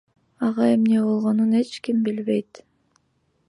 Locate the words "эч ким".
1.61-2.03